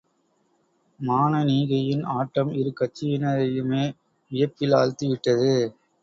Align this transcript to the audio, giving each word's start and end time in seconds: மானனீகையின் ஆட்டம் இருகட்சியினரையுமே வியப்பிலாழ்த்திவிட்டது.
மானனீகையின் 0.99 2.03
ஆட்டம் 2.13 2.51
இருகட்சியினரையுமே 2.53 3.83
வியப்பிலாழ்த்திவிட்டது. 4.31 5.51